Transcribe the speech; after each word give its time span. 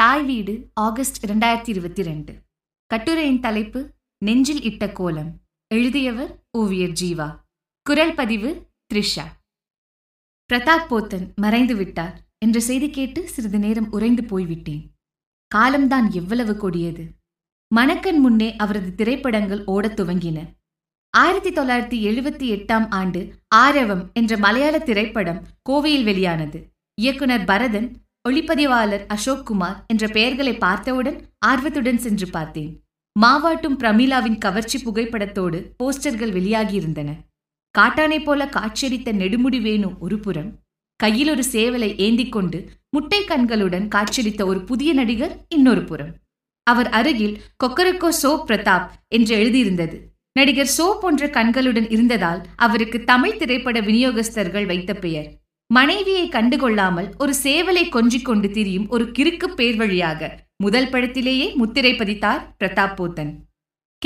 தாய் 0.00 0.24
வீடு 0.24 0.70
ஆகஸ்ட் 0.74 1.26
இரண்டாயிரத்தி 1.26 1.68
இருபத்தி 1.68 2.02
ரெண்டு. 2.02 2.42
கட்டுரையின் 2.86 3.40
தலைப்பு 3.40 3.92
நெஞ்சில் 4.18 4.62
இட்ட 4.62 4.92
கோலம். 4.92 5.40
எழுதியவர் 5.74 6.44
ஓவியர் 6.50 6.90
ஜீவா. 6.90 7.40
குரல் 7.82 8.14
பதிவு 8.14 8.66
த்ரிஷா. 8.94 9.24
பிரதாப் 10.52 10.86
போத்தன் 10.90 11.34
மறைந்து 11.34 11.76
விட்டார் 11.76 12.20
என்ற 12.38 12.60
செய்தி 12.60 12.90
கேட்டு 12.90 13.28
சிறிது 13.28 13.58
நேரம் 13.58 13.92
உறைந்து 13.92 14.24
போய்விட்டேன். 14.24 14.90
காலம்தான் 15.46 16.12
எவ்வளவு 16.12 16.56
கொடியது. 16.56 17.06
மணக்கன் 17.76 18.18
முன்னே 18.18 18.56
அவரது 18.56 18.94
திரைப்படங்கள் 18.94 19.64
ஓடத் 19.64 20.00
துவங்கின. 20.00 20.46
ஆயிரத்தி 21.10 21.50
தொள்ளாயிரத்தி 21.50 22.10
எழுபத்தி 22.10 22.58
எட்டாம் 22.58 22.90
ஆண்டு 22.90 23.34
ஆரவம் 23.48 24.10
என்ற 24.14 24.36
மலையாள 24.36 24.78
திரைப்படம் 24.78 25.46
கோவையில் 25.70 26.04
வெளியானது. 26.04 26.72
இயக்குனர் 26.94 27.44
பரதன் 27.44 27.96
ஒளிப்பதிவாளர் 28.28 29.04
அசோக் 29.06 29.46
குமார் 29.46 29.84
என்ற 29.86 30.08
பெயர்களை 30.08 30.52
பார்த்தவுடன் 30.54 31.18
ஆர்வத்துடன் 31.38 31.98
சென்று 31.98 32.26
பார்த்தேன். 32.30 32.72
மாவாட்டும் 33.16 33.76
பிரமிளாவின் 33.78 34.38
கவர்ச்சி 34.38 34.78
புகைப்படத்தோடு 34.78 35.58
போஸ்டர்கள் 35.78 36.34
வெளியாகியிருந்தன. 36.38 37.10
காட்டானை 37.78 38.18
போல 38.24 38.46
காட்சியளித்த 38.46 39.12
நெடுமுடி 39.12 39.60
வேணு 39.62 39.98
ஒரு 39.98 40.18
புறம் 40.18 40.50
கையில் 40.96 41.30
ஒரு 41.30 41.44
சேவலை 41.52 41.90
ஏந்திக் 41.96 42.32
கொண்டு 42.32 42.58
முட்டை 42.90 43.24
கண்களுடன் 43.24 43.88
காட்சியளித்த 43.88 44.44
ஒரு 44.46 44.64
புதிய 44.64 44.92
நடிகர் 44.92 45.34
இன்னொரு 45.48 45.84
புறம். 45.84 46.12
அவர் 46.62 46.88
அருகில் 46.88 47.36
கொக்கரக்கோ 47.64 48.10
சோ 48.22 48.32
பிரதாப் 48.48 48.88
என்று 49.08 49.34
எழுதியிருந்தது. 49.36 49.96
நடிகர் 50.32 50.74
சோ 50.78 50.86
போன்ற 51.00 51.28
கண்களுடன் 51.28 51.90
இருந்ததால் 51.90 52.42
அவருக்கு 52.56 52.98
தமிழ் 53.04 53.36
திரைப்பட 53.36 53.80
விநியோகஸ்தர்கள் 53.80 54.66
வைத்த 54.66 54.94
பெயர். 54.94 55.39
மனைவியை 55.72 56.28
கண்டுகொள்ளாமல் 56.28 57.08
ஒரு 57.18 57.34
சேவலை 57.42 57.88
கொஞ்சிக் 57.88 58.24
கொண்டு 58.24 58.50
திரியும் 58.50 58.88
ஒரு 58.88 59.04
கிறுக்கு 59.18 59.44
பேர் 59.44 59.76
வழியாக 59.76 60.38
முதல் 60.56 60.88
படத்திலேயே 60.88 61.54
முத்திரை 61.54 61.92
பதித்தார் 61.92 62.40
பிரதாப் 62.60 62.94
போத்தன். 62.96 63.30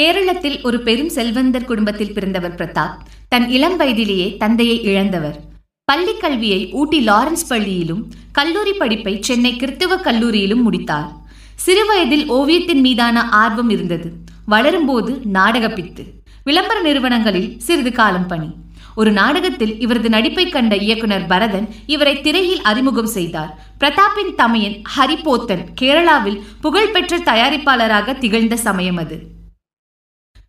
கேரளத்தில் 0.00 0.62
ஒரு 0.62 0.80
பெரும் 0.80 1.08
செல்வந்தர் 1.08 1.64
குடும்பத்தில் 1.64 2.12
பிறந்தவர் 2.12 2.54
பிரதாப் 2.54 2.96
தன் 3.28 3.48
இளம் 3.48 3.76
வயதிலேயே 3.76 4.36
தந்தையை 4.36 4.82
இழந்தவர். 4.82 5.40
பள்ளி 5.84 6.16
கல்வியை 6.16 6.72
ஊட்டி 6.72 7.06
லாரன்ஸ் 7.06 7.48
பள்ளியிலும் 7.48 8.10
கல்லூரி 8.32 8.72
படிப்பை 8.72 9.22
சென்னை 9.22 9.52
கிறித்துவ 9.52 9.96
கல்லூரியிலும் 10.00 10.62
முடித்தார். 10.62 11.12
சிறுவயதில் 11.54 12.32
ஓவியத்தின் 12.32 12.80
மீதான 12.80 13.28
ஆர்வம் 13.28 13.70
இருந்தது. 13.70 14.12
வளரும்போது 14.48 15.24
நாடகப்பித்து. 15.24 16.04
விளம்பர 16.44 16.80
நிறுவனங்களில் 16.80 17.58
சிறிது 17.58 17.92
காலம் 17.92 18.26
பணி. 18.26 18.50
ஒரு 18.94 19.12
நாடகத்தில் 19.12 19.80
இவரது 19.80 20.08
நடிப்பை 20.08 20.48
கண்ட 20.48 20.76
இயக்குனர் 20.76 21.26
பரதன் 21.26 21.68
இவரை 21.86 22.20
திரையில் 22.20 22.62
அறிமுகம் 22.62 23.06
செய்தார். 23.06 23.58
பிரதாப்பின் 23.80 24.34
தமையன் 24.36 24.82
ஹரிபோத்தன் 24.96 25.64
கேரளாவில் 25.80 26.42
புகழ்பெற்ற 26.60 27.18
தயாரிப்பாளராக 27.18 28.18
திகழ்ந்த 28.18 28.56
சமயம் 28.56 28.96
அது. 28.96 29.22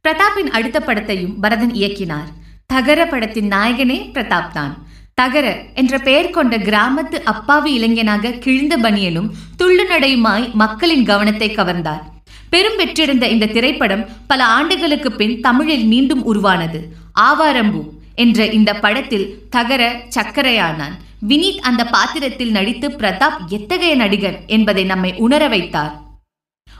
பிரதாப்பின் 0.08 0.50
அடுத்த 0.52 0.80
படத்தையும் 0.80 1.40
பரதன் 1.42 1.72
இயக்கினார். 1.72 2.30
தகர 2.66 3.06
படத்தின் 3.06 3.50
நாயகனே 3.50 4.12
பிரதாப் 4.12 4.52
தான். 4.52 4.84
தகர 5.14 5.62
என்ற 5.76 6.00
பெயர் 6.00 6.30
கொண்ட 6.30 6.58
கிராமத்து 6.58 7.24
அப்பாவி 7.24 7.74
இளைஞனாக 7.74 8.32
கிழிந்த 8.32 8.78
பனியனும் 8.78 9.30
துள்ளு 9.58 9.88
நடையுமாய் 9.90 10.52
மக்களின் 10.54 11.06
கவனத்தை 11.06 11.56
கவர்ந்தார். 11.56 12.02
பெரும் 12.50 12.78
வெற்றியடைந்த 12.78 13.30
இந்த 13.30 13.46
திரைப்படம் 13.46 14.06
பல 14.28 14.46
ஆண்டுகளுக்கு 14.46 15.12
பின் 15.12 15.42
தமிழில் 15.42 15.86
மீண்டும் 15.86 16.24
உருவானது. 16.24 16.94
ஆவாரம்பூ. 17.20 17.95
என்ற 18.16 18.46
இந்த 18.46 18.74
படத்தில் 18.74 19.50
தகர 19.50 19.96
சக்கரையானான். 20.16 20.96
வினீத் 21.28 21.58
அந்த 21.58 21.86
பாத்திரத்தில் 21.86 22.52
நடித்து 22.52 22.90
பிரதாப் 22.90 23.38
எத்தகைய 23.48 23.96
நடிகர் 23.96 24.40
என்பதை 24.46 24.84
நம்மை 24.84 25.14
உணர 25.14 25.48
வைத்தார். 25.48 26.04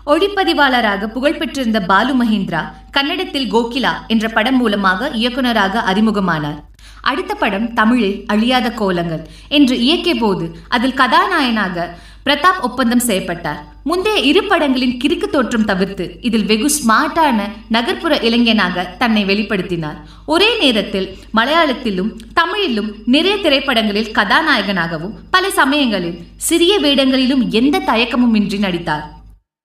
ஒளிப்பதிவாளராக 0.06 1.08
புகழ்பெற்றிருந்த 1.08 1.80
பாலு 1.82 2.26
மஹிந்திரா 2.26 2.64
கன்னடத்தில் 2.92 3.54
கோகிலா 3.54 4.08
என்ற 4.08 4.30
படம் 4.30 4.58
மூலமாக 4.58 5.10
இயக்குனராக 5.10 5.84
அறிமுகமானார். 5.94 6.60
அடுத்த 7.02 7.36
படம் 7.36 7.74
தமிழில் 7.74 8.24
அழியாத 8.28 8.72
கோலங்கள் 8.72 9.28
என்று 9.48 9.78
இயக்கிய 9.78 10.14
போது 10.20 10.58
அதில் 10.70 10.94
கதாநாயகனாக 10.94 11.98
பிரதாப் 12.26 12.62
ஒப்பந்தம் 12.62 13.00
செய்யப்பட்டார். 13.00 13.75
முந்தைய 13.90 14.20
இரு 14.20 14.42
படங்களின் 14.44 14.94
கிறுக்கு 15.04 15.28
தோற்றம் 15.30 15.66
தவிர்த்து 15.66 16.18
இதில் 16.22 16.46
வெகு 16.46 16.70
ஸ்மார்ட்டான 16.78 17.40
நகர்ப்புற 17.70 18.14
இளைஞனாக 18.18 18.86
தன்னை 18.98 19.26
வெளிப்படுத்தினார். 19.26 19.98
ஒரே 20.26 20.60
நேரத்தில் 20.60 21.18
மலையாளத்திலும் 21.34 22.10
தமிழிலும் 22.34 22.90
நிறைய 23.06 23.38
திரைப்படங்களில் 23.38 24.12
கதாநாயகனாகவும் 24.12 25.14
பல 25.32 25.50
சமயங்களில் 25.50 26.18
சிறிய 26.38 26.80
வேடங்களிலும் 26.80 27.50
எந்த 27.50 27.80
தயக்கமும் 27.80 28.36
இன்றி 28.36 28.58
நடித்தார். 28.58 29.06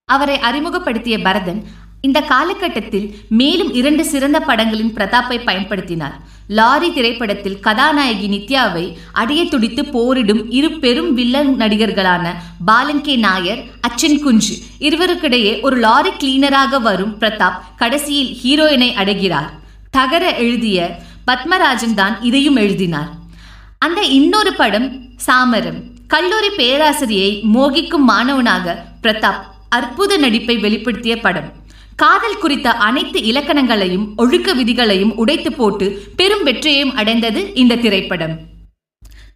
அவரை 0.05 0.39
அறிமுகப்படுத்திய 0.39 1.19
பரதன் 1.19 1.63
இந்த 2.01 2.21
காலகட்டத்தில் 2.21 3.15
மேலும் 3.29 3.75
இரண்டு 3.75 4.05
சிறந்த 4.05 4.41
படங்களின் 4.41 4.95
பிரதாப்பை 4.95 5.37
பயன்படுத்தினார். 5.49 6.15
லாரி 6.47 6.93
திரைப்படத்தில் 6.93 7.61
கதாநாயகி 7.61 8.29
நித்யாவை 8.29 8.97
அடைய 9.13 9.45
துடித்து 9.45 9.85
போரிடும் 9.85 10.51
இரு 10.51 10.71
பெரும் 10.73 11.15
வில்லன் 11.15 11.57
நடிகர்களான 11.57 12.35
பாலன் 12.65 13.01
கே 13.01 13.17
நாயர் 13.17 13.63
அச்சன் 13.81 14.23
குஞ்சு 14.23 14.57
இருவருக்கிடையே 14.79 15.61
ஒரு 15.61 15.77
லாரி 15.77 16.11
கிளீனராக 16.11 16.81
வரும் 16.81 17.17
பிரதாப் 17.21 17.61
கடைசியில் 17.77 18.33
ஹீரோயினை 18.43 18.93
அடைகிறார். 18.93 19.53
தகர 19.91 20.37
எழுதிய 20.37 20.99
பத்மராஜன் 21.27 21.95
தான் 21.95 22.23
இதையும் 22.23 22.57
எழுதினார். 22.57 23.11
அந்த 23.79 24.01
இன்னொரு 24.01 24.53
படம் 24.53 25.03
சாமரம். 25.27 25.81
கல்லூரி 26.07 26.49
பேராசிரியை 26.57 27.43
மோகிக்கும் 27.55 28.09
மாணவனாக 28.09 28.85
பிரதாப் 29.03 29.43
அற்புத 29.69 30.17
நடிப்பை 30.17 30.57
வெளிப்படுத்திய 30.57 31.17
படம். 31.21 31.59
காதல் 32.01 32.39
குறித்த 32.39 32.73
அனைத்து 32.73 33.19
இலக்கணங்களையும் 33.21 34.07
ஒழுக்க 34.17 34.55
விதிகளையும் 34.55 35.17
உடைத்து 35.17 35.53
போட்டு 35.53 35.87
பெரும் 36.17 36.43
வெற்றியையும் 36.47 36.95
அடைந்தது 36.95 37.55
இந்த 37.55 37.77
திரைப்படம். 37.77 38.39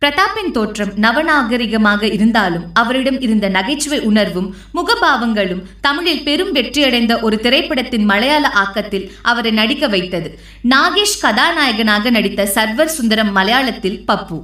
பிரதாப்பின் 0.00 0.50
தோற்றம் 0.52 0.92
நவநாகரிகமாக 0.97 2.02
இருந்தாலும் 2.12 2.64
அவரிடம் 2.72 3.20
இருந்த 3.20 3.48
நகைச்சுவை 3.48 4.00
உணர்வும் 4.00 4.54
முகபாவங்களும் 4.75 5.62
தமிழில் 5.80 6.22
பெரும் 6.22 6.54
வெற்றியடைந்த 6.54 7.20
ஒரு 7.20 7.41
திரைப்படத்தின் 7.41 8.04
மலையாள 8.04 8.48
ஆக்கத்தில் 8.48 9.10
அவரை 9.22 9.50
நடிக்க 9.50 9.88
வைத்தது. 9.88 10.38
நாகேஷ் 10.69 11.20
கதாநாயகனாக 11.20 12.10
நடித்த 12.10 12.50
சர்வர் 12.54 12.94
சுந்தரம் 12.98 13.36
மலையாளத்தில் 13.36 14.02
பப்பு. 14.08 14.41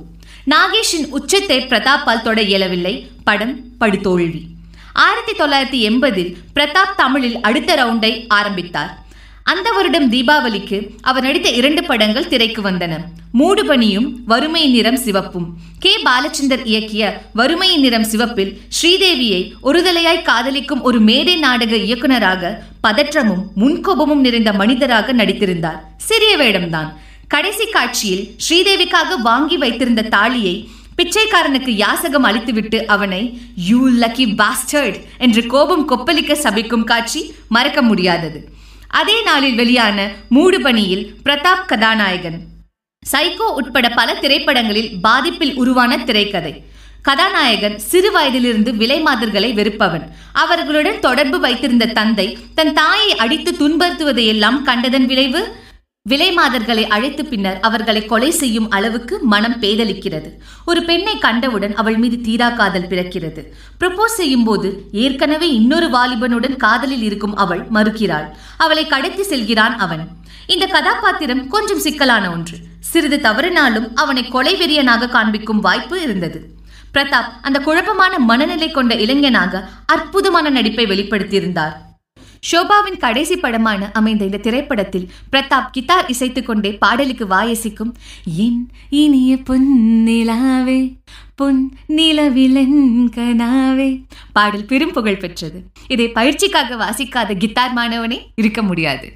நாகேஷின் 0.51 1.09
உச்சத்தை 1.11 1.61
பிரதாப்பால் 1.61 2.23
தொட 2.23 2.43
இயலவில்லை. 2.43 3.11
படம் 3.25 3.61
படுதோல்வி. 3.81 4.41
ஆயிரத்தி 5.01 5.33
தொள்ளாயிரத்தி 5.33 5.91
எண்பதில் 5.91 6.35
பிரதாப் 6.55 6.97
தமிழில் 6.97 7.41
அடுத்த 7.41 7.75
ரவுண்டை 7.75 8.25
ஆரம்பித்தார். 8.29 8.99
அந்த 9.43 9.71
வருடம் 9.71 10.13
தீபாவளிக்கு 10.13 10.89
அவர் 11.01 11.23
நடித்த 11.23 11.49
இரண்டு 11.49 11.85
படங்கள் 11.85 12.29
திரைக்கு 12.29 12.63
வந்தன. 12.63 12.99
மூடுபனியும் 13.39 14.13
வறுமை 14.27 14.67
நிறம் 14.67 14.97
சிவப்பும். 14.97 15.57
கே. 15.79 16.03
பாலச்சந்தர் 16.03 16.65
இயக்கிய 16.65 17.13
வறுமை 17.33 17.77
நிறம் 17.77 18.05
சிவப்பில் 18.05 18.61
ஸ்ரீதேவியை 18.83 19.53
ஒருதலையாய் 19.63 20.23
காதலிக்கும் 20.23 20.83
ஒரு 20.83 21.01
மேடை 21.01 21.37
நாடக 21.37 21.77
இயக்குனராக 21.77 22.63
பதற்றமும் 22.89 23.43
முன்கோபமும் 23.57 24.25
நிறைந்த 24.27 24.53
மனிதராக 24.53 25.13
நடித்திருந்தார். 25.13 25.81
சிறிய 25.97 26.37
வேடம்தான். 26.37 26.93
கடைசி 27.29 27.67
காட்சியில் 27.67 28.37
ஸ்ரீதேவிக்காக 28.49 29.17
வாங்கி 29.23 29.57
வைத்திருந்த 29.57 30.03
தாலியை 30.03 30.69
பிச்சைக்காரனுக்கு 31.01 31.73
யாசகம் 31.77 32.23
அளித்துவிட்டு 32.23 32.87
அவனை 32.87 33.41
யூ 33.69 33.89
லக்கி 33.89 34.35
பாஸ்டர்ட் 34.37 34.97
என்று 35.19 35.47
கோபம் 35.47 35.85
கொப்பளிக்க 35.89 36.33
சபிக்கும் 36.45 36.85
காட்சி 36.85 37.35
மறக்க 37.49 37.83
முடியாதது. 37.83 38.49
அதே 38.89 39.23
நாளில் 39.23 39.55
வெளியான 39.55 39.99
மூடுபணியில் 40.31 41.05
பிரதாப் 41.25 41.65
கதாநாயகன். 41.67 42.39
சைகோ 43.13 43.47
உட்பட 43.61 43.89
பல 43.89 44.15
திரைப்படங்களில் 44.15 44.91
பாதிப்பில் 45.03 45.55
உருவான 45.55 45.99
திரைக்கதை. 45.99 46.65
கதாநாயகன் 47.03 47.79
சிறு 47.79 48.11
வயதிலிருந்து 48.13 48.77
விலை 48.77 49.03
மாதர்களை 49.03 49.53
வெறுப்பவன். 49.53 50.15
அவர்களுடன் 50.33 51.01
தொடர்பு 51.01 51.41
வைத்திருந்த 51.41 51.87
தந்தை 51.87 52.39
தன் 52.55 52.73
தாயை 52.73 53.17
அடித்து 53.17 53.53
துன்புறுத்துவதையெல்லாம் 53.61 54.63
கண்டதன் 54.63 55.07
விளைவு? 55.07 55.43
விலைமாதர்களை 56.09 56.87
அழைத்து 56.87 57.25
பின்னர் 57.25 57.61
அவர்களை 57.61 58.05
கொலை 58.05 58.31
செய்யும் 58.31 58.71
அளவுக்கு 58.71 59.19
மனம் 59.23 59.61
பேதலிக்கிறது 59.61 60.31
ஒரு 60.67 60.83
பெண்ணை 60.83 61.19
கண்டவுடன் 61.19 61.75
அவள் 61.75 61.97
மீது 61.97 62.21
தீரா 62.21 62.51
காதல் 62.51 62.87
பிறக்கிறது. 62.87 63.43
ப்ரப்போஸ் 63.81 64.17
செய்யும் 64.21 64.45
போது 64.45 64.85
ஏற்கனவே 64.93 65.53
இன்னொரு 65.53 65.87
வாலிபனுடன் 65.87 66.57
காதலில் 66.57 67.03
இருக்கும் 67.03 67.37
அவள் 67.37 67.69
மறுக்கிறாள். 67.73 68.27
அவளை 68.57 68.87
கடத்தி 68.87 69.23
செல்கிறான் 69.23 69.79
அவன். 69.79 70.09
இந்த 70.47 70.67
கதாபாத்திரம் 70.67 71.49
கொஞ்சம் 71.49 71.79
சிக்கலான 71.79 72.31
ஒன்று. 72.31 72.57
சிறிது 72.81 73.17
தவறினாலும் 73.17 73.93
அவனை 73.95 74.29
கொலை 74.29 74.57
வெறியனாக 74.57 75.09
காண்பிக்கும் 75.09 75.61
வாய்ப்பு 75.61 76.03
இருந்தது. 76.03 76.55
பிரதாப் 76.95 77.31
அந்த 77.43 77.59
குழப்பமான 77.59 78.19
மனநிலை 78.19 78.71
கொண்ட 78.71 78.95
இளைஞனாக 78.95 79.69
அற்புதமான 79.87 80.51
நடிப்பை 80.51 80.87
வெளிப்படுத்தியிருந்தார். 80.87 81.73
ஷோபாவின் 82.41 82.99
கடைசி 82.99 83.37
படமான 83.37 83.91
அமைந்த 83.93 84.25
இந்த 84.25 84.37
திரைப்படத்தில் 84.37 85.11
பிரதாப் 85.33 85.71
கித்தார் 85.71 86.09
இசைத்துக் 86.09 86.47
கொண்டே 86.47 86.73
பாடலுக்கு 86.73 87.27
வாயசிக்கும் 87.27 87.95
என் 88.37 88.69
இனிய 88.89 89.37
பொன்னிலாவே 89.37 90.97
பொன் 91.35 91.73
நிலவிலன் 91.89 93.09
கனாவே 93.15 94.05
பாடல் 94.33 94.65
பெரும் 94.65 94.93
புகழ் 94.93 95.17
பெற்றது. 95.17 95.65
இதை 95.89 96.07
பயிற்சிக்காக 96.09 96.77
வாசிக்காத 96.77 97.37
கித்தார் 97.37 97.77
மாணவனே 97.77 98.19
இருக்க 98.35 98.63
முடியாது. 98.63 99.13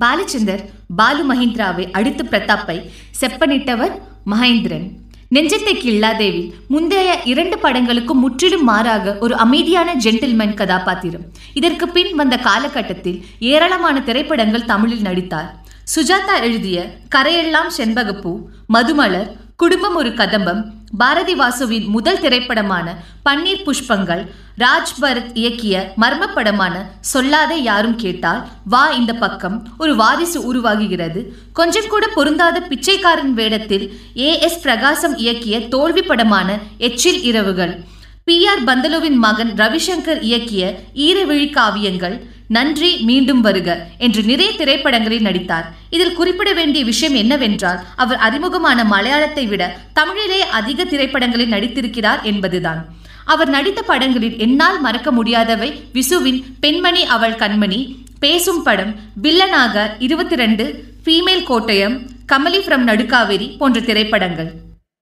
பாலச்சந்தர் 0.00 0.64
பாலு 0.96 1.34
மஹிந்திராவை 1.34 1.90
அடுத்து 1.90 2.24
பிரதாப்பை 2.24 2.90
செப்பனிட்டவர் 3.20 3.94
மகேந்திரன். 4.26 4.88
நெஞ்சத்தை 5.34 5.72
கில்லாதேவில் 5.72 6.52
முந்தைய 6.68 7.20
இரண்டு 7.24 7.56
படங்களுக்கும் 7.56 8.20
முற்றிலும் 8.20 8.62
மாறாக 8.62 9.16
ஒரு 9.20 9.36
அமைதியான 9.36 9.94
ஜென்டில்மேன் 9.94 10.54
கதாபாத்திரம். 10.54 11.24
இதற்கு 11.54 11.88
பின் 11.88 12.14
வந்த 12.14 12.36
காலகட்டத்தில் 12.36 13.24
ஏராளமான 13.38 14.00
திரைப்படங்கள் 14.00 14.64
தமிழில் 14.64 15.00
நடித்தார். 15.00 15.58
சுஜாதா 15.96 16.40
எழுதிய 16.42 16.96
கரையெல்லாம் 17.14 17.70
செண்பகப்பூ 17.76 18.32
மதுமலர் 18.72 19.30
குடும்பம் 19.56 19.94
ஒரு 19.94 20.14
கதம்பம் 20.14 20.77
பாரதி 20.90 21.34
வாசுவின் 21.34 21.86
முதல் 21.86 22.20
திரைப்படமான 22.20 22.96
பன்னீர் 23.24 23.62
புஷ்பங்கள் 23.66 24.26
ராஜ் 24.58 24.92
பரத் 25.00 25.30
இயக்கிய 25.34 25.88
மர்ம 26.00 26.26
படமான 26.34 26.90
சொல்லாத 27.00 27.54
யாரும் 27.54 27.96
கேட்டால் 27.96 28.48
வா 28.64 28.88
இந்த 28.90 29.14
பக்கம். 29.14 29.68
ஒரு 29.78 29.96
வாரிசு 29.96 30.54
உருவாகுகிறது. 30.54 31.24
கொஞ்சம் 31.52 31.88
கூட 31.88 32.06
பொருந்தாத 32.06 32.60
பிச்சைக்காரன் 32.60 33.34
வேடத்தில் 33.34 34.00
ஏ 34.16 34.38
எஸ் 34.40 34.60
பிரகாசம் 34.60 35.16
இயக்கிய 35.16 35.68
தோல்வி 35.68 36.02
படமான 36.02 36.58
எச்சில் 36.78 37.22
இரவுகள் 37.22 37.84
பி 38.24 38.46
ஆர் 38.46 38.64
பந்தலுவின் 38.64 39.16
மகன் 39.16 39.52
ரவிசங்கர் 39.54 40.22
இயக்கிய 40.22 40.74
ஈரவிழி 40.94 41.52
காவியங்கள் 41.52 42.26
நன்றி 42.48 42.96
மீண்டும் 42.96 43.40
வருக 43.40 43.88
என்று 43.98 44.22
நிறைய 44.22 44.52
திரைப்படங்களில் 44.56 45.22
நடித்தார். 45.22 45.66
இதில் 45.90 46.14
குறிப்பிட 46.14 46.52
வேண்டிய 46.52 46.84
விஷயம் 46.84 47.14
என்னவென்றால் 47.14 47.80
அவர் 47.96 48.16
அறிமுகமான 48.16 48.84
மலையாளத்தை 48.84 49.46
விட 49.46 49.76
தமிழிலே 49.92 50.40
அதிக 50.42 50.84
திரைப்படங்களில் 50.84 51.52
நடித்திருக்கிறார் 51.52 52.22
என்பதுதான். 52.22 52.80
அவர் 53.24 53.48
நடித்த 53.48 53.82
படங்களில் 53.82 54.38
என்னால் 54.38 54.80
மறக்க 54.80 55.10
முடியாதவை 55.10 55.82
விசுவின் 55.92 56.56
பெண்மணி 56.60 57.04
அவள் 57.04 57.32
கண்மணி 57.32 57.80
பேசும் 58.18 58.62
படம் 58.62 58.94
வில்லனாக 59.22 59.90
இருபத்தி 59.98 60.36
ரெண்டு 60.36 60.64
ஃபீமேல் 61.04 61.44
கோட்டயம் 61.48 61.96
கமலி 62.32 62.60
ஃப்ரம் 62.62 62.86
நடுக்காவேரி 62.90 63.56
போன்ற 63.58 63.80
திரைப்படங்கள். 63.80 64.50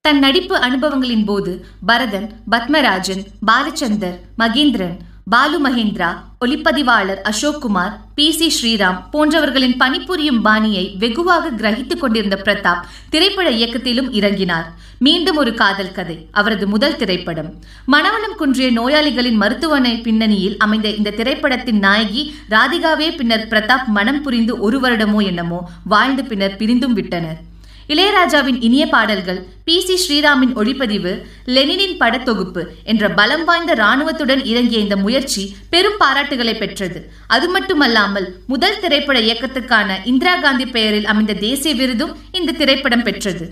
தன் 0.01 0.19
நடிப்பு 0.19 0.57
அனுபவங்களின் 0.57 1.25
போது 1.25 1.67
பரதன் 1.87 2.41
பத்மராஜன் 2.51 3.23
பாலச்சந்தர் 3.47 4.19
மகேந்திரன் 4.39 4.97
பாலு 5.29 5.69
மகேந்திரா 5.69 6.26
ஒளிப்பதிவாளர் 6.45 7.21
அசோக்குமார் 7.31 7.93
பி 8.15 8.25
சி 8.39 8.49
ஸ்ரீராம் 8.57 8.99
போன்றவர்களின் 9.13 9.77
பணிபுரியும் 9.77 10.41
பாணியை 10.47 10.83
வெகுவாக 11.03 11.53
கிரகித்துக் 11.61 12.03
கொண்டிருந்த 12.03 12.37
பிரதாப் 12.45 12.83
திரைப்பட 13.13 13.47
இயக்கத்திலும் 13.51 14.11
இறங்கினார். 14.19 14.67
மீண்டும் 14.99 15.37
ஒரு 15.37 15.55
காதல் 15.55 15.93
கதை 15.93 16.19
அவரது 16.31 16.67
முதல் 16.75 16.97
திரைப்படம். 16.97 17.51
மனவளம் 17.95 18.37
குன்றிய 18.37 18.69
நோயாளிகளின் 18.71 19.41
மருத்துவமனை 19.43 19.95
பின்னணியில் 20.07 20.57
அமைந்த 20.59 20.89
இந்த 20.99 21.11
திரைப்படத்தின் 21.11 21.79
நாயகி 21.79 22.35
ராதிகாவே 22.51 23.11
பின்னர் 23.17 23.49
பிரதாப் 23.51 23.91
மனம் 23.99 24.23
புரிந்து 24.23 24.55
ஒரு 24.61 24.81
வருடமோ 24.81 25.23
என்னமோ 25.25 25.61
வாழ்ந்து 25.85 26.25
பின்னர் 26.25 26.57
பிரிந்தும் 26.57 26.93
விட்டனர். 26.93 27.41
இளையராஜாவின் 27.89 28.57
இனிய 28.61 28.87
பாடல்கள் 28.87 29.47
பி 29.65 29.81
சி 29.81 29.97
ஸ்ரீராமின் 29.97 30.55
ஒளிப்பதிவு 30.55 31.23
லெனினின் 31.45 32.01
படத்தொகுப்பு 32.01 32.63
என்ற 32.85 33.11
பலம் 33.11 33.45
வாய்ந்த 33.45 33.75
இராணுவத்துடன் 33.75 34.45
இறங்கிய 34.45 34.79
இந்த 34.79 34.97
முயற்சி 34.97 35.57
பெரும் 35.71 35.99
பாராட்டுகளை 36.01 36.59
பெற்றது. 36.59 37.11
அது 37.27 37.49
மட்டுமல்லாமல் 37.49 38.35
முதல் 38.47 38.81
திரைப்பட 38.81 39.21
இயக்கத்துக்கான 39.21 39.99
இந்திரா 40.05 40.37
காந்தி 40.37 40.67
பெயரில் 40.67 41.07
அமைந்த 41.07 41.33
தேசிய 41.33 41.75
விருதும் 41.75 42.17
இந்த 42.33 42.53
திரைப்படம் 42.53 43.03
பெற்றது. 43.03 43.49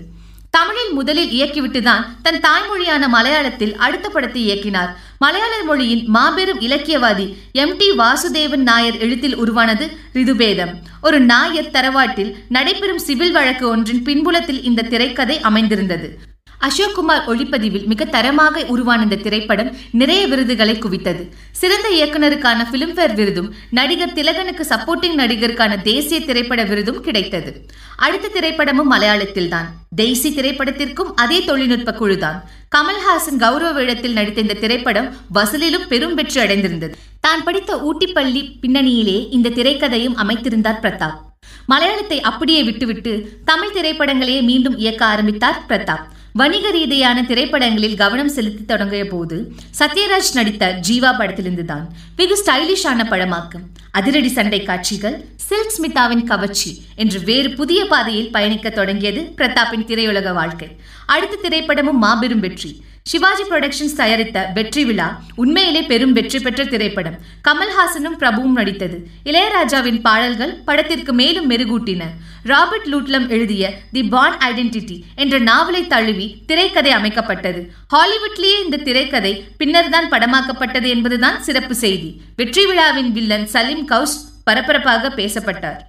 தமிழில் 0.49 0.91
முதலில் 0.91 1.31
இயக்கிவிட்டுதான் 1.31 2.05
தன் 2.21 2.41
தாய்மொழியான 2.41 3.07
மலையாளத்தில் 3.07 3.75
அடுத்த 3.75 4.09
படத்தை 4.09 4.41
இயக்கினார். 4.49 4.91
மலையாள 5.19 5.63
மொழியின் 5.63 6.03
மாபெரும் 6.05 6.61
இலக்கியவாதி 6.61 7.35
எம் 7.51 7.77
டி 7.77 7.91
வாசுதேவன் 7.91 8.65
நாயர் 8.69 8.97
எழுத்தில் 8.97 9.35
உருவானது 9.35 9.97
ரிதுபேதம். 10.13 10.73
ஒரு 11.01 11.19
நாயர் 11.19 11.71
தரவாட்டில் 11.71 12.35
நடைபெறும் 12.49 12.99
சிவில் 12.99 13.31
வழக்கு 13.31 13.67
ஒன்றின் 13.67 14.03
பின்புலத்தில் 14.03 14.63
இந்த 14.63 14.81
திரைக்கதை 14.81 15.39
அமைந்திருந்தது. 15.39 16.17
அசோக் 16.59 16.95
குமார் 16.95 17.27
ஒளிப்பதிவில் 17.27 17.85
மிக 17.85 18.05
தரமாக 18.05 18.65
உருவான 18.65 19.03
இந்த 19.03 19.15
திரைப்படம் 19.15 19.75
நிறைய 19.91 20.27
விருதுகளை 20.27 20.75
குவித்தது. 20.75 21.29
சிறந்த 21.51 21.89
இயக்குனருக்கான 21.89 22.65
பிலிம்பேர் 22.71 23.13
விருதும் 23.13 23.53
நடிகர் 23.69 24.13
திலகனுக்கு 24.13 24.65
சப்போர்ட்டிங் 24.69 25.19
நடிகருக்கான 25.21 25.81
தேசிய 25.81 26.19
திரைப்பட 26.19 26.63
விருதும் 26.63 27.01
கிடைத்தது. 27.01 27.65
அடுத்த 27.97 28.31
திரைப்படமும் 28.33 28.91
மலையாளத்தில்தான். 28.91 29.69
தேசி 29.99 30.29
திரைப்படத்திற்கும் 30.37 31.11
அதே 31.15 31.43
தொழில்நுட்ப 31.43 31.91
குழுதான். 31.91 32.37
கமல்ஹாசன் 32.75 33.39
கௌரவ 33.39 33.71
வேடத்தில் 33.71 34.17
நடித்த 34.17 34.41
இந்த 34.41 34.53
திரைப்படம் 34.53 35.09
வசூலிலும் 35.33 35.87
பெரும் 35.87 36.13
வெற்றி 36.13 36.41
அடைந்திருந்தது. 36.41 36.95
தான் 37.19 37.43
படித்த 37.43 37.77
ஊட்டிப்பள்ளி 37.89 38.41
பின்னணியிலே 38.61 39.17
இந்த 39.37 39.49
திரைக்கதையும் 39.49 40.17
அமைத்திருந்தார் 40.23 40.81
பிரதாப். 40.81 41.19
மலையாளத்தை 41.65 42.21
அப்படியே 42.21 42.63
விட்டுவிட்டு 42.63 43.13
தமிழ் 43.45 43.75
திரைப்படங்களையே 43.77 44.41
மீண்டும் 44.41 44.77
இயக்க 44.77 45.05
ஆரம்பித்தார் 45.05 45.61
பிரதாப். 45.69 46.05
வணிக 46.39 46.69
ரீதியான 46.75 47.17
திரைப்படங்களில் 47.27 47.99
கவனம் 48.01 48.31
செலுத்தி 48.35 48.63
தொடங்கிய 48.65 49.03
போது 49.11 49.35
சத்யராஜ் 49.79 50.31
நடித்த 50.33 50.63
ஜீவா 50.87 51.11
படத்திலிருந்து 51.17 51.65
தான் 51.65 51.85
வெகு 52.17 52.35
ஸ்டைலிஷான 52.41 53.05
படமாக்கம் 53.11 53.63
அதிரடி 53.91 54.29
சண்டை 54.29 54.59
காட்சிகள் 54.63 55.15
சில்க் 55.45 55.73
ஸ்மிதாவின் 55.75 56.25
கவர்ச்சி 56.31 56.71
என்று 56.95 57.19
வேறு 57.29 57.51
புதிய 57.59 57.85
பாதையில் 57.93 58.33
பயணிக்க 58.35 58.69
தொடங்கியது 58.69 59.21
பிரதாப்பின் 59.37 59.87
திரையுலக 59.91 60.33
வாழ்க்கை. 60.33 60.69
அடுத்த 61.15 61.39
திரைப்படமும் 61.45 62.03
மாபெரும் 62.05 62.39
வெற்றி. 62.39 62.71
சிவாஜி 63.11 63.43
புரொடக்ஷன்ஸ் 63.49 63.97
தயாரித்த 63.99 64.37
வெற்றி 64.53 64.83
விழா 64.85 65.07
உண்மையிலே 65.41 65.81
பெரும் 65.89 66.13
வெற்றி 66.17 66.39
பெற்ற 66.45 66.61
திரைப்படம். 66.71 67.17
கமல்ஹாசனும் 67.47 68.15
பிரபுவும் 68.21 68.55
நடித்தது. 68.59 68.97
இளையராஜாவின் 69.29 69.99
பாடல்கள் 70.07 70.53
படத்திற்கு 70.69 71.13
மேலும் 71.19 71.47
மெருகூட்டின. 71.51 72.07
ராபர்ட் 72.51 72.87
லூட்லம் 72.93 73.27
எழுதிய 73.35 73.69
தி 73.91 74.03
பான் 74.13 74.37
ஐடென்டிட்டி 74.49 74.97
என்ற 75.15 75.35
நாவலை 75.49 75.83
தழுவி 75.93 76.27
திரைக்கதை 76.49 76.93
அமைக்கப்பட்டது. 76.93 77.61
ஹாலிவுட்லேயே 77.95 78.57
இந்த 78.65 78.83
திரைக்கதை 78.89 79.33
பின்னர்தான் 79.61 80.11
படமாக்கப்பட்டது 80.15 80.89
என்பதுதான் 80.95 81.41
சிறப்பு 81.49 81.77
செய்தி. 81.85 82.11
வெற்றி 82.41 82.65
விழாவின் 82.65 83.11
வில்லன் 83.11 83.47
சலீம் 83.55 83.87
கவுஸ் 83.93 84.19
பரபரப்பாக 84.49 85.15
பேசப்பட்டார். 85.21 85.81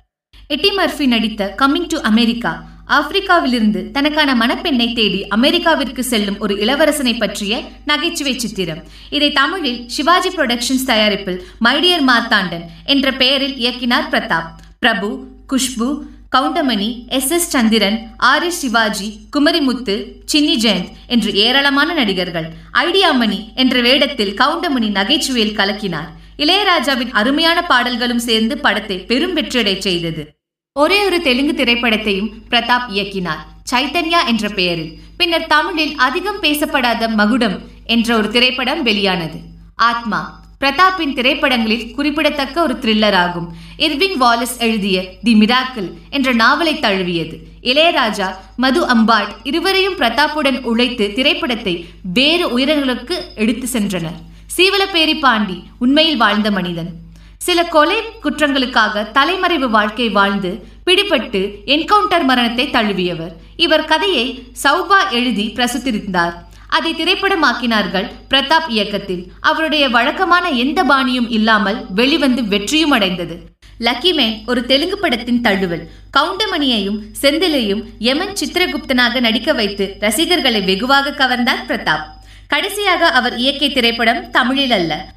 எட்டி 0.54 0.72
மர்ஃபி 0.78 1.06
நடித்த 1.16 1.54
கம்மிங் 1.60 1.92
டு 1.92 2.00
அமெரிக்கா 2.12 2.50
ஆப்பிரிக்காவிலிருந்து 2.88 3.90
தனக்கான 3.90 4.34
மணப்பெண்ணை 4.34 4.94
தேடி 4.94 5.28
அமெரிக்காவிற்கு 5.28 6.00
செல்லும் 6.00 6.38
ஒரு 6.38 6.54
இளவரசனை 6.54 7.18
பற்றிய 7.18 7.62
நகைச்சுவை 7.84 8.38
சித்திரம். 8.38 8.82
இதை 9.10 9.32
தமிழில் 9.32 9.88
சிவாஜி 9.88 10.28
புரொடக்ஷன்ஸ் 10.28 10.84
தயாரிப்பில் 10.86 11.46
மைடியர் 11.64 12.04
மார்த்தாண்டன் 12.06 12.64
என்ற 12.84 13.12
பெயரில் 13.12 13.54
இயக்கினார் 13.54 14.08
Prathap. 14.10 14.50
Prabhu 14.78 15.26
Khushbu 15.48 15.98
Goundamani 16.36 17.06
S. 17.08 17.30
S. 17.30 17.48
Chandran 17.48 18.10
R. 18.16 18.42
S 18.42 18.58
Shivaji 18.58 19.18
Kumarimuthu 19.36 20.06
Chinni 20.32 20.56
Jayanth 20.56 20.88
என்று 21.06 21.34
ஏராளமான 21.34 21.92
நடிகர்கள். 21.92 22.48
ஐடியாமணி 22.72 23.54
என்ற 23.54 23.80
வேடத்தில் 23.80 24.34
கவுண்டமணி 24.34 24.90
நகைச்சுவையில் 24.90 25.56
கலக்கினார். 25.56 26.12
இளையராஜாவின் 26.38 27.10
அருமையான 27.10 27.62
பாடல்களும் 27.62 28.18
சேர்ந்து 28.18 28.58
படத்தை 28.58 28.98
பெரும் 28.98 29.36
வெற்றியடை 29.36 29.78
செய்தது. 29.78 30.34
ஒரே 30.80 31.04
ஒரு 31.04 31.20
தெலுங்கு 31.20 31.64
திரைப்படத்தையும் 31.64 32.32
பிரதாப் 32.50 32.88
இயக்கினார். 32.94 33.42
சைத்தன்யா 33.70 34.18
என்ற 34.26 34.48
பெயரில். 34.48 34.98
பின்னர் 35.16 35.46
தமிழில் 35.46 35.94
அதிகம் 35.96 36.42
பேசப்படாத 36.42 37.08
மகுடம் 37.08 37.62
என்ற 37.86 38.16
ஒரு 38.16 38.30
திரைப்படம் 38.30 38.82
வெளியானது. 38.82 39.38
ஆத்மா 39.74 40.20
பிரதாப்பின் 40.60 41.14
திரைப்படங்களில் 41.14 41.94
குறிப்பிடத்தக்க 41.94 42.62
ஒரு 42.62 42.74
த்ரில்லர் 42.74 43.14
ஆகும். 43.14 43.56
இர்வின் 43.76 44.22
வாலஸ் 44.22 44.58
எழுதிய 44.58 45.14
தி 45.22 45.34
மிராக்கிள் 45.34 45.88
என்ற 46.10 46.32
நாவலை 46.32 46.78
தழுவியது. 46.78 47.38
இளையராஜா 47.62 48.34
மது 48.56 48.86
அம்பாட் 48.86 49.32
இருவரையும் 49.42 49.96
பிரதாப்புடன் 49.96 50.60
உழைத்து 50.60 51.12
திரைப்படத்தை 51.12 51.86
வேறு 52.12 52.58
உயரங்களுக்கு 52.58 53.18
எடுத்து 53.34 53.68
சென்றனர். 53.72 54.20
சீவலப்பேரி 54.56 55.18
பாண்டி 55.18 55.62
உண்மையில் 55.78 56.16
வாழ்ந்த 56.16 56.50
மனிதன். 56.50 57.04
சில 57.38 57.64
கொலை 57.64 57.96
குற்றங்களுக்காக 58.22 59.10
தலைமறைவு 59.10 59.68
வாழ்க்கை 59.70 60.08
வாழ்ந்து 60.08 60.66
பிடிபட்டு 60.86 61.54
என்கவுண்டர் 61.66 62.24
மரணத்தை 62.24 62.68
தழுவியவர். 62.68 63.32
இவர் 63.56 63.84
கதையை 63.84 64.42
சௌபா 64.62 65.10
எழுதி 65.10 65.52
பிரசுத்திருந்தார். 65.54 66.34
அதை 66.68 66.94
திரைப்படமாக்கினார்கள் 66.94 68.10
பிரதாப் 68.30 68.68
இயக்கத்தில். 68.68 69.32
அவருடைய 69.40 69.88
வழக்கமான 69.88 70.48
எந்த 70.48 70.84
பாணியும் 70.84 71.30
இல்லாமல் 71.30 71.84
வெளிவந்து 71.88 72.44
வெற்றியும் 72.44 72.90
அடைந்தது. 72.90 73.40
லக்கிமேன் 73.80 74.46
ஒரு 74.46 74.66
தெலுங்கு 74.66 74.98
படத்தின் 74.98 75.40
தழுவல். 75.40 75.88
கவுண்டமணியையும் 76.18 76.98
செந்திலையும் 77.22 77.82
யமன் 77.98 78.32
சித்திரகுப்தனாக 78.32 79.20
நடிக்க 79.20 79.52
வைத்து 79.52 79.96
ரசிகர்களை 80.00 80.60
வெகுவாக 80.60 81.10
கவர்ந்தார் 81.10 81.66
பிரதாப். 81.68 82.04
கடைசியாக 82.48 83.08
அவர் 83.08 83.36
இயக்கிய 83.36 83.74
திரைப்படம் 83.74 84.30
தமிழில் 84.30 84.70
அல்ல. 84.70 85.14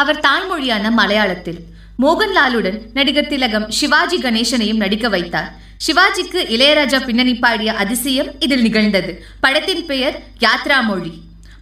அவர் 0.00 0.22
தாய்மொழியான 0.26 0.90
மலையாளத்தில். 0.98 1.60
மோகன்லாலுடன் 2.04 2.78
நடிகர் 2.94 3.30
திலகம் 3.32 3.66
சிவாஜி 3.78 4.18
கணேசனையும் 4.18 4.82
நடிக்க 4.84 5.08
வைத்தார். 5.14 5.50
சிவாஜிக்கு 5.86 6.40
இளையராஜா 6.54 6.98
பின்னணி 7.06 7.34
பாடிய 7.44 7.70
அதிசயம் 7.82 8.30
இதில் 8.40 8.64
நிகழ்ந்தது. 8.66 9.12
படத்தின் 9.40 9.84
பெயர் 9.90 10.16
யாத்ரா 10.46 10.78
மொழி 10.88 11.12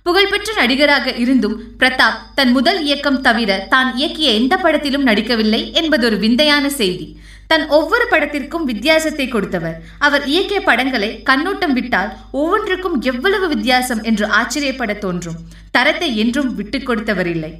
புகழ்பெற்ற 0.06 0.50
நடிகராக 0.60 1.12
இருந்தும் 1.22 1.56
பிரதாப் 1.80 2.20
தன் 2.34 2.52
முதல் 2.52 2.78
இயக்கம் 2.84 3.20
தவிர 3.26 3.50
தான் 3.72 3.88
இயக்கிய 3.96 4.28
எந்த 4.40 4.54
படத்திலும் 4.56 5.02
நடிக்கவில்லை 5.02 5.62
என்பது 5.80 6.04
ஒரு 6.06 6.18
விந்தையான 6.18 6.64
செய்தி. 6.80 7.06
தன் 7.50 7.64
ஒவ்வொரு 7.68 8.06
படத்திற்கும் 8.10 8.64
வித்தியாசத்தை 8.64 9.28
கொடுத்தவர். 9.28 9.76
அவர் 9.98 10.24
இயக்கிய 10.28 10.58
படங்களை 10.64 11.22
கண்ணோட்டம் 11.22 11.72
விட்டால் 11.72 12.10
ஒவ்வொன்றுக்கும் 12.32 13.00
எவ்வளவு 13.00 13.48
வித்தியாசம் 13.48 14.02
என்று 14.02 14.26
ஆச்சரியப்பட 14.26 14.94
தோன்றும். 15.04 15.38
தரத்தை 15.70 16.16
என்றும் 16.16 16.54
விட்டுக் 16.54 16.86
கொடுத்தவர் 16.86 17.26
இல்லை 17.26 17.52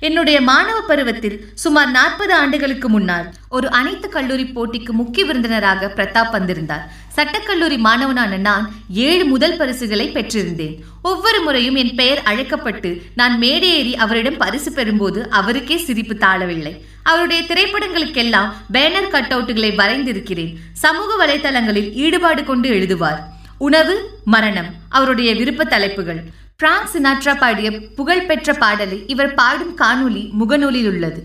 என்னுடைய 0.00 0.40
மாணவ 0.40 0.80
பருவத்தில் 0.80 1.36
சுமார் 1.54 1.90
நாற்பது 1.90 2.34
ஆண்டுகளுக்கு 2.34 2.88
முன்னால் 2.88 3.28
ஒரு 3.48 3.70
அனைத்து 3.70 4.08
கல்லூரி 4.08 4.44
போட்டிக்கு 4.44 4.92
முக்கிய 5.00 5.24
விருந்தினராக 5.24 5.92
பிரதாப் 5.96 6.30
வந்திருந்தார். 6.30 6.84
சட்டக்கல்லூரி 7.16 7.78
மாணவனான 7.78 8.36
நான் 8.48 8.64
ஏழு 8.90 9.24
முதல் 9.24 9.56
பரிசுகளை 9.56 10.06
பெற்றிருந்தேன். 10.10 10.74
ஒவ்வொரு 11.02 11.40
முறையும் 11.40 11.74
என் 11.74 11.94
பெயர் 11.94 12.22
அழைக்கப்பட்டு 12.22 12.90
நான் 13.14 13.36
மேடையேறி 13.40 13.94
அவரிடம் 13.94 14.36
பரிசு 14.36 14.70
பெறும்போது 14.70 15.22
அவருக்கே 15.40 15.76
சிரிப்பு 15.76 16.16
தாழவில்லை. 16.26 16.74
அவருடைய 17.10 17.42
திரைப்படங்களுக்கெல்லாம் 17.42 18.52
பேனர் 18.74 19.08
கட் 19.08 19.32
அவுட்டுகளை 19.34 19.70
வரைந்திருக்கிறேன். 19.80 20.52
சமூக 20.84 21.10
வலைதளங்களில் 21.20 21.92
ஈடுபாடு 22.04 22.44
கொண்டு 22.44 22.68
எழுதுவார். 22.70 23.20
உணவு 23.58 23.94
மரணம் 24.24 24.70
அவருடைய 24.88 25.34
விருப்ப 25.34 25.64
தலைப்புகள். 25.64 26.20
பிரான்ஸ் 26.56 26.94
சினாட்ரா 26.94 27.34
பாடிய 27.38 27.68
புகழ்பெற்ற 27.96 28.54
பாடலை 28.54 28.98
இவர் 29.06 29.34
பாடும் 29.34 29.74
காணொலி 29.78 30.22
முகநூலில் 30.40 30.88
உள்ளது. 30.92 31.22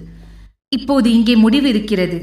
இப்போது 0.75 1.07
இங்கே 1.11 1.35
முடிவு 1.35 1.67
இருக்கிறது. 1.69 2.19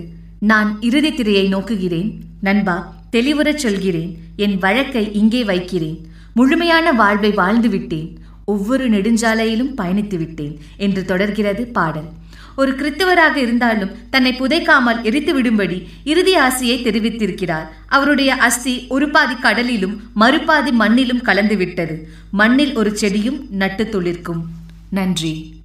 நான் 0.53 0.71
இறுதி 0.81 1.11
திரையை 1.15 1.45
நோக்குகிறேன். 1.55 2.11
நண்பா 2.41 2.77
தெளிவுறச் 3.17 3.63
சொல்கிறேன். 3.65 4.11
என் 4.37 4.57
வழக்கை 4.59 5.05
இங்கே 5.21 5.43
வைக்கிறேன். 5.45 5.99
முழுமையான 6.35 6.93
வாழ்வை 6.93 7.31
வாழ்ந்து 7.31 7.69
விட்டேன் 7.69 8.09
ஒவ்வொரு 8.45 8.85
நெடுஞ்சாலையிலும் 8.91 9.75
பயணித்து 9.81 10.17
விட்டேன் 10.17 10.55
என்று 10.77 11.03
தொடர்கிறது 11.05 11.65
பாடல். 11.79 12.09
ஒரு 12.59 12.73
கிறித்தவராக 12.73 13.37
இருந்தாலும் 13.37 13.91
தன்னை 14.11 14.33
புதைக்காமல் 14.33 15.03
எரித்து 15.03 15.33
விடும்படி 15.35 15.79
இறுதி 16.05 16.35
ஆசையை 16.35 16.77
தெரிவித்திருக்கிறார். 16.85 17.67
அவருடைய 17.87 18.35
அஸ்தி 18.35 18.87
ஒரு 18.89 19.09
பாதி 19.09 19.35
கடலிலும் 19.35 19.97
மறுபாதி 20.15 20.71
மண்ணிலும் 20.71 21.25
கலந்துவிட்டது 21.25 21.97
மண்ணில் 22.31 22.75
ஒரு 22.75 22.91
செடியும் 23.01 23.41
நட்டு 23.51 23.85
துளிர்க்கும். 23.85 24.43
நன்றி. 24.91 25.58